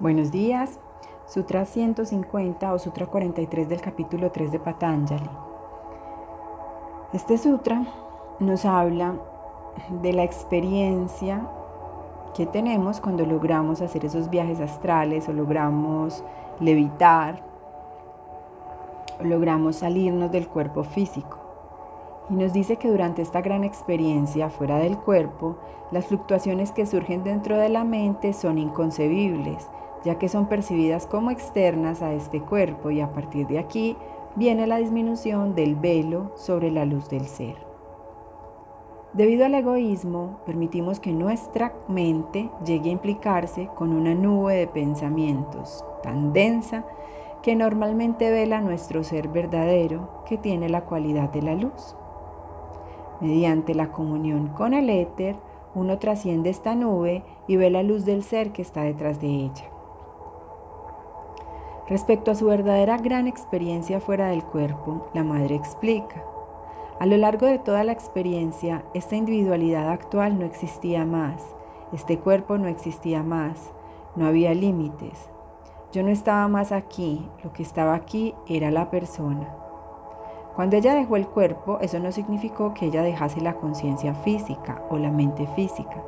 [0.00, 0.80] Buenos días.
[1.24, 5.30] Sutra 150 o Sutra 43 del capítulo 3 de Patanjali.
[7.12, 7.86] Este sutra
[8.40, 9.14] nos habla
[10.02, 11.46] de la experiencia
[12.34, 16.24] que tenemos cuando logramos hacer esos viajes astrales o logramos
[16.58, 17.44] levitar,
[19.20, 21.43] o logramos salirnos del cuerpo físico.
[22.30, 25.56] Y nos dice que durante esta gran experiencia fuera del cuerpo,
[25.90, 29.68] las fluctuaciones que surgen dentro de la mente son inconcebibles
[30.04, 33.96] ya que son percibidas como externas a este cuerpo y a partir de aquí
[34.36, 37.56] viene la disminución del velo sobre la luz del ser.
[39.14, 45.84] Debido al egoísmo, permitimos que nuestra mente llegue a implicarse con una nube de pensamientos
[46.02, 46.84] tan densa
[47.42, 51.96] que normalmente vela nuestro ser verdadero que tiene la cualidad de la luz.
[53.20, 55.36] Mediante la comunión con el éter,
[55.74, 59.64] uno trasciende esta nube y ve la luz del ser que está detrás de ella.
[61.88, 66.22] Respecto a su verdadera gran experiencia fuera del cuerpo, la madre explica,
[67.00, 71.54] a lo largo de toda la experiencia, esta individualidad actual no existía más,
[71.92, 73.72] este cuerpo no existía más,
[74.16, 75.28] no había límites.
[75.92, 79.63] Yo no estaba más aquí, lo que estaba aquí era la persona.
[80.54, 84.98] Cuando ella dejó el cuerpo, eso no significó que ella dejase la conciencia física o
[84.98, 86.02] la mente física.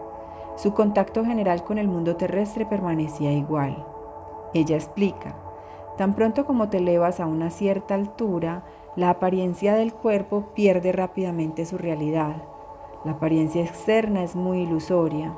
[0.57, 3.85] Su contacto general con el mundo terrestre permanecía igual.
[4.55, 5.35] Ella explica,
[5.97, 8.65] Tan pronto como te elevas a una cierta altura,
[8.97, 12.37] la apariencia del cuerpo pierde rápidamente su realidad.
[13.05, 15.35] La apariencia externa es muy ilusoria.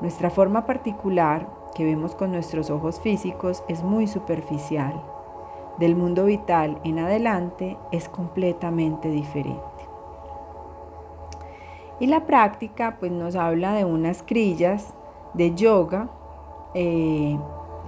[0.00, 5.02] Nuestra forma particular, que vemos con nuestros ojos físicos, es muy superficial.
[5.78, 9.62] Del mundo vital en adelante es completamente diferente.
[11.98, 14.92] Y la práctica pues nos habla de unas crillas
[15.34, 16.08] de yoga,
[16.74, 17.38] eh,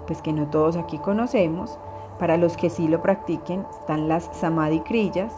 [0.07, 1.79] pues que no todos aquí conocemos,
[2.19, 5.35] para los que sí lo practiquen están las samadhi krillas,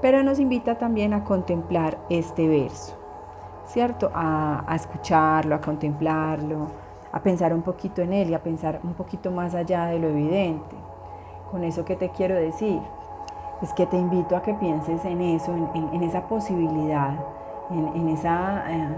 [0.00, 2.96] pero nos invita también a contemplar este verso,
[3.66, 4.10] ¿cierto?
[4.12, 6.66] A, a escucharlo, a contemplarlo,
[7.12, 10.08] a pensar un poquito en él y a pensar un poquito más allá de lo
[10.08, 10.74] evidente.
[11.52, 12.80] Con eso que te quiero decir,
[13.62, 17.14] es que te invito a que pienses en eso, en, esa posibilidad,
[17.70, 18.96] en, esa eh,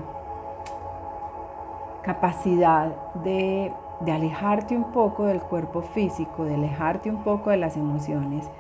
[2.03, 2.91] capacidad
[3.23, 3.71] de
[4.01, 8.51] de alejarte un poco del cuerpo físico, de alejarte un poco de las emociones,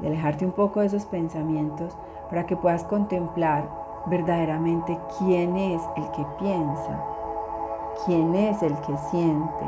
[0.00, 1.96] de alejarte un poco de esos pensamientos,
[2.28, 3.68] para que puedas contemplar
[4.06, 7.04] verdaderamente quién es el que piensa,
[8.04, 9.64] quién es el que siente,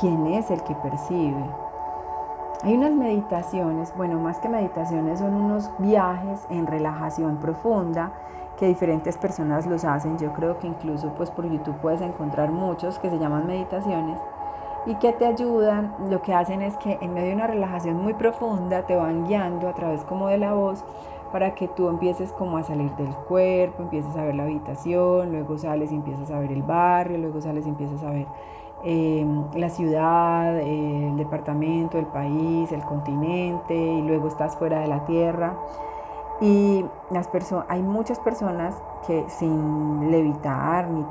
[0.00, 1.44] quién es el que percibe.
[2.62, 8.12] Hay unas meditaciones, bueno, más que meditaciones, son unos viajes en relajación profunda
[8.58, 10.18] que diferentes personas los hacen.
[10.18, 14.20] Yo creo que incluso pues por YouTube puedes encontrar muchos que se llaman meditaciones
[14.84, 15.94] y que te ayudan.
[16.10, 19.66] Lo que hacen es que en medio de una relajación muy profunda te van guiando
[19.66, 20.84] a través como de la voz
[21.32, 25.56] para que tú empieces como a salir del cuerpo, empieces a ver la habitación, luego
[25.56, 28.26] sales y empiezas a ver el barrio, luego sales y empiezas a ver
[28.84, 35.04] eh, la ciudad, el departamento, el país, el continente y luego estás fuera de la
[35.04, 35.54] tierra.
[36.40, 37.28] Y las
[37.68, 38.74] hay muchas personas
[39.06, 41.04] que sin levitar ni,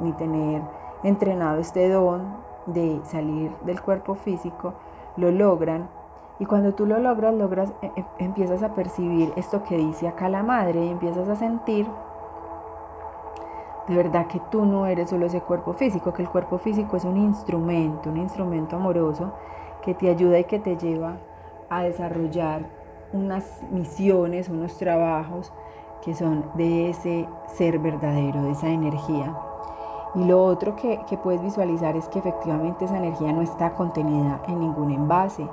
[0.00, 0.62] ni, tener
[1.02, 2.22] entrenado este don
[2.66, 4.72] de salir del cuerpo físico,
[5.16, 5.90] lo logran.
[6.38, 10.30] Y cuando tú lo logras, logras, e, e, empiezas a percibir esto que dice acá
[10.30, 11.86] la madre y empiezas a sentir
[13.88, 17.04] de verdad que tú no eres solo ese cuerpo físico, que el cuerpo físico es
[17.04, 19.32] un instrumento, un instrumento amoroso
[19.82, 21.16] que te ayuda y que te lleva
[21.68, 22.66] a desarrollar
[23.12, 25.52] unas misiones, unos trabajos
[26.02, 29.34] que son de ese ser verdadero, de esa energía.
[30.14, 34.60] Y lo otro que, puedes visualizar es que efectivamente esa energía no está contenida en
[34.60, 35.48] ningún envase.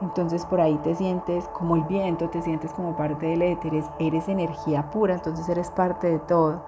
[0.00, 4.28] Entonces por ahí te sientes como el viento, te sientes como parte del éter, eres
[4.28, 6.62] energía pura, entonces eres parte de todo.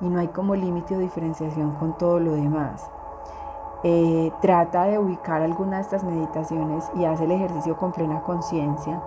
[0.00, 2.90] Y no hay como límite o diferenciación con todo lo demás.
[3.82, 9.00] Eh, trata de ubicar alguna de estas meditaciones y haz el ejercicio con plena conciencia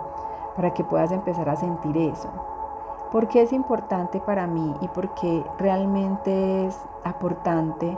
[0.56, 2.30] para que puedas empezar a sentir eso.
[3.12, 7.98] ¿Por qué es importante para mí y por qué realmente es aportante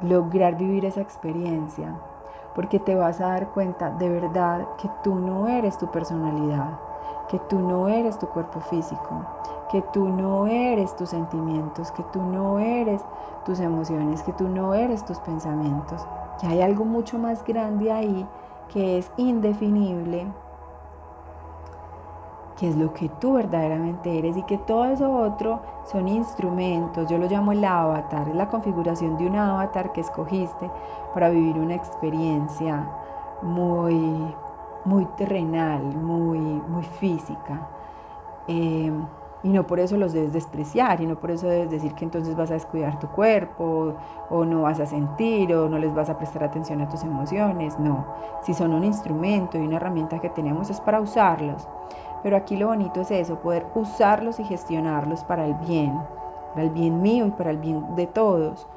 [0.00, 1.94] lograr vivir esa experiencia?
[2.54, 6.78] Porque te vas a dar cuenta de verdad que tú no eres tu personalidad,
[7.28, 9.24] que tú no eres tu cuerpo físico,
[9.70, 13.02] que tú no eres tus sentimientos, que tú no eres
[13.44, 16.04] tus emociones, que tú no eres tus pensamientos,
[16.40, 18.26] que hay algo mucho más grande ahí
[18.72, 20.26] que es indefinible,
[22.56, 27.18] que es lo que tú verdaderamente eres y que todo eso otro son instrumentos, yo
[27.18, 30.70] lo llamo el avatar, es la configuración de un avatar que escogiste
[31.14, 32.86] para vivir una experiencia
[33.42, 34.34] muy,
[34.84, 37.68] muy terrenal, muy, muy física.
[38.46, 38.92] Eh,
[39.42, 42.36] y no por eso los debes despreciar y no por eso debes decir que entonces
[42.36, 43.94] vas a descuidar tu cuerpo
[44.28, 47.78] o no vas a sentir o no les vas a prestar atención a tus emociones.
[47.78, 48.06] No,
[48.42, 51.66] si son un instrumento y una herramienta que tenemos es para usarlos.
[52.22, 55.98] Pero aquí lo bonito es eso, poder usarlos y gestionarlos para el bien,
[56.52, 58.68] para el bien mío y para el bien de todos.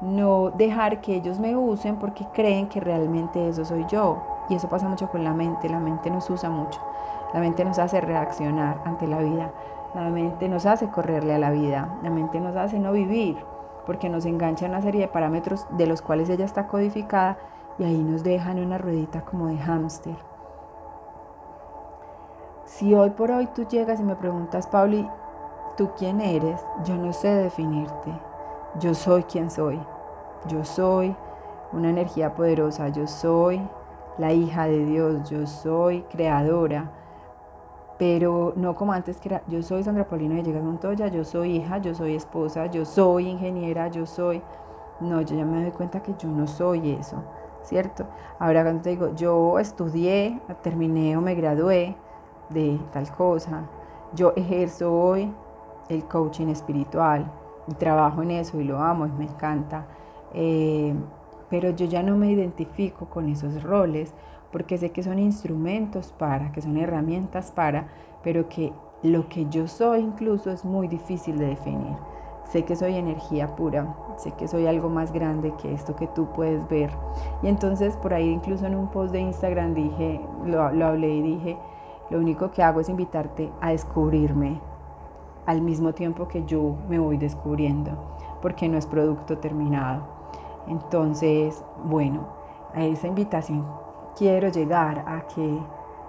[0.00, 4.18] No dejar que ellos me usen porque creen que realmente eso soy yo.
[4.48, 6.80] Y eso pasa mucho con la mente, la mente nos usa mucho.
[7.34, 9.52] La mente nos hace reaccionar ante la vida
[9.94, 13.36] la mente nos hace correrle a la vida, la mente nos hace no vivir,
[13.86, 17.38] porque nos engancha en una serie de parámetros de los cuales ella está codificada
[17.78, 20.16] y ahí nos deja en una ruedita como de hámster.
[22.64, 25.08] Si hoy por hoy tú llegas y me preguntas, Pauli,
[25.76, 26.60] ¿tú quién eres?
[26.84, 28.12] Yo no sé definirte.
[28.78, 29.80] Yo soy quien soy.
[30.46, 31.16] Yo soy
[31.72, 32.88] una energía poderosa.
[32.88, 33.66] Yo soy
[34.18, 35.30] la hija de Dios.
[35.30, 36.90] Yo soy creadora
[37.98, 41.56] pero no como antes que era, yo soy Sandra Paulino de Llegas Montoya, yo soy
[41.56, 44.40] hija, yo soy esposa, yo soy ingeniera, yo soy...
[45.00, 47.22] No, yo ya me doy cuenta que yo no soy eso,
[47.62, 48.06] ¿cierto?
[48.38, 51.96] Ahora cuando te digo, yo estudié, terminé o me gradué
[52.50, 53.62] de tal cosa,
[54.14, 55.32] yo ejerzo hoy
[55.88, 57.30] el coaching espiritual
[57.68, 59.86] y trabajo en eso y lo amo y me encanta,
[60.34, 60.94] eh,
[61.50, 64.14] pero yo ya no me identifico con esos roles
[64.52, 67.88] porque sé que son instrumentos para, que son herramientas para,
[68.22, 68.72] pero que
[69.02, 71.96] lo que yo soy incluso es muy difícil de definir.
[72.44, 76.28] Sé que soy energía pura, sé que soy algo más grande que esto que tú
[76.32, 76.90] puedes ver.
[77.42, 81.22] Y entonces por ahí incluso en un post de Instagram dije, lo, lo hablé y
[81.22, 81.58] dije,
[82.10, 84.60] lo único que hago es invitarte a descubrirme
[85.44, 87.90] al mismo tiempo que yo me voy descubriendo,
[88.40, 90.02] porque no es producto terminado.
[90.66, 92.28] Entonces, bueno,
[92.74, 93.64] a esa invitación
[94.18, 95.58] quiero llegar a que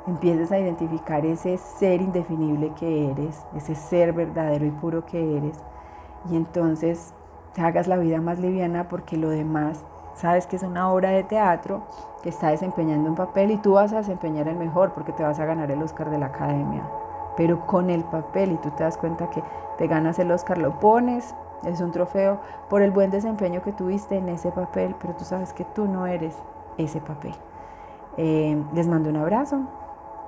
[0.08, 5.60] empieces a identificar ese ser indefinible que eres, ese ser verdadero y puro que eres,
[6.30, 7.14] y entonces
[7.54, 9.86] te hagas la vida más liviana porque lo demás
[10.16, 11.84] sabes que es una obra de teatro
[12.22, 15.40] que está desempeñando un papel y tú vas a desempeñar el mejor porque te vas
[15.40, 16.84] a ganar el Oscar de la academia.
[17.38, 19.42] Pero con el papel y tú te das cuenta que
[19.78, 21.34] te ganas el Oscar, lo pones,
[21.64, 22.40] es un trofeo
[22.70, 26.06] por el buen desempeño que tuviste en ese papel, pero tú sabes que tú no
[26.06, 26.36] eres
[26.78, 27.34] ese papel.
[28.22, 29.62] Eh, les mando un abrazo.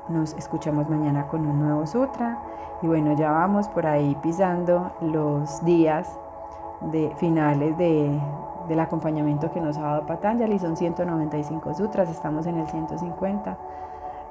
[0.07, 2.39] Nos escuchamos mañana con un nuevo sutra.
[2.81, 6.17] Y bueno, ya vamos por ahí pisando los días
[6.79, 8.17] de finales de,
[8.69, 10.57] del acompañamiento que nos ha dado Patanjali.
[10.57, 13.57] Son 195 sutras, estamos en el 150.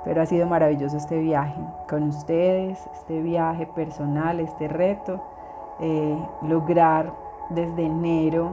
[0.05, 5.21] Pero ha sido maravilloso este viaje con ustedes, este viaje personal, este reto.
[5.81, 7.13] Eh, lograr
[7.51, 8.53] desde enero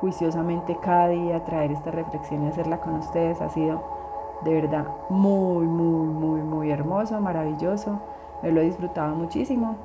[0.00, 3.97] juiciosamente cada día traer esta reflexión y hacerla con ustedes ha sido
[4.44, 8.00] de verdad muy, muy, muy, muy hermoso, maravilloso.
[8.42, 9.76] Me lo he disfrutado muchísimo.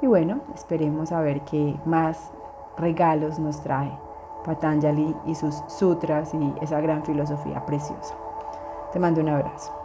[0.00, 2.32] Y bueno, esperemos a ver qué más
[2.76, 3.92] regalos nos trae
[4.44, 8.14] Patanjali y sus sutras y esa gran filosofía preciosa.
[8.92, 9.81] Te mando un abrazo.